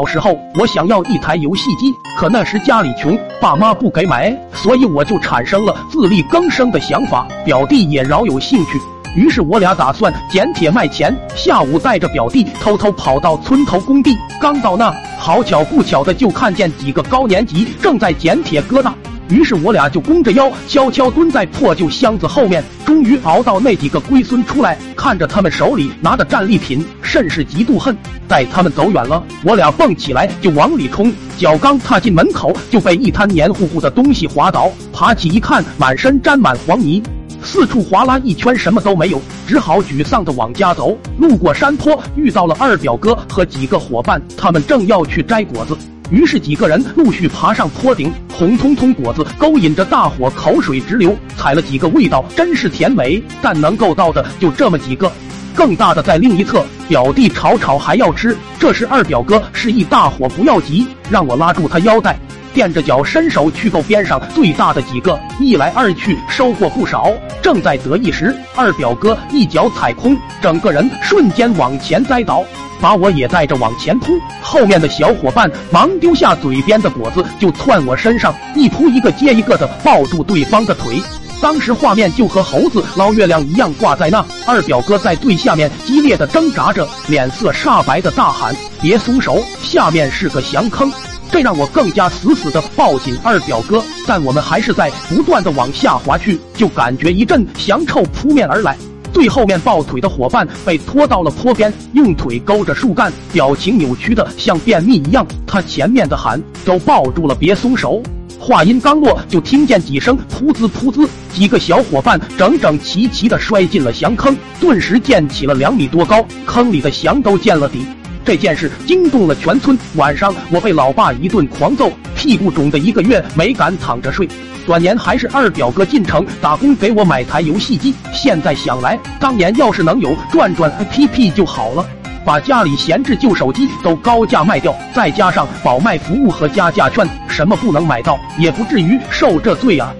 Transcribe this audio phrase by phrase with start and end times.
[0.00, 7.26] 小时候，我想要一台游戏机，可那时家里穷，爸妈不给买，所以我就产生了自力更生的想法。
[7.44, 8.80] 表弟也饶有兴趣，
[9.16, 11.12] 于是我俩打算捡铁卖钱。
[11.34, 18.92] 下午带着表弟偷偷跑到村头工地，刚到那，好巧不巧的就看见几个高年级正在捡铁疙瘩。
[19.28, 27.96] 于是我俩就弓着腰，悄悄蹲在破旧箱子后面，终于熬到那几个龟孙出来，看着他们手里拿的战利品，甚是嫉妒恨。
[28.26, 37.02] 待他们走远了，我俩蹦起来就往里冲，脚刚踏进门口，就被一滩黏糊糊的东西滑倒，爬起一看，满身沾满黄泥，
[37.42, 40.96] 四处划拉一圈，什么都没有，只好沮丧的往家走。
[41.18, 45.76] 路过山坡，遇到了二表哥和几个伙伴，他们正要去摘果子。
[46.10, 51.14] 于是几个人陆续爬上坡顶，红彤彤果子勾引着大伙口水直流。
[51.36, 55.12] 采了几个，味道真是甜美，但能够到的就这么几个。
[55.58, 58.38] 更大的在另一侧，表弟吵吵还要吃。
[58.60, 62.16] 这时二表哥示意大伙不要急，让我拉住他腰带，
[62.54, 65.18] 垫着脚伸手去够边上最大的几个。
[65.40, 67.10] 一来二去，收获不少。
[67.42, 72.44] 正在得意时，二表哥一脚踩空，整个人瞬间往前栽倒。
[72.80, 81.02] 把我也带着往前扑，后面的小伙伴忙丢下嘴边的果子，就窜我身上，一扑一个接一个的抱住对方的腿。
[81.40, 84.24] 当时画面就和猴子捞月亮一样挂在那。
[84.44, 90.90] 二表哥在最下面激烈的挣扎着，脸色煞白的大喊：“别松手，下面是个翔坑！”
[91.30, 93.82] 这让我更加死死的抱紧二表哥。
[94.06, 98.76] 但我们还是在不断的往下滑去，就感觉一阵翔臭扑面而来。
[99.12, 105.26] 最后面抱腿的伙伴被拖到了坡边，用腿勾着树干，表情扭曲的像便秘一样。
[105.46, 108.02] 他前面的喊都抱住了，别松手。
[108.48, 117.84] 话音刚落，就听见几声噗滋噗滋，几个小伙伴整整齐齐的摔进了翔坑，顿时溅起了两米多高，坑里的翔都见了底。
[118.24, 119.76] 这件事惊动了全村。
[119.96, 124.26] 晚上我被老爸一顿狂揍，屁股肿的一个月没敢躺着睡。
[124.66, 131.86] 转年还是二表哥进城打工给我买台游戏机，现在想来，当年要是能有转转 APP 就好了，
[132.24, 139.92] 把家里闲置旧手机都高价卖掉，再加上保卖服务和加价券，什么不能买到，也不至于受这罪啊。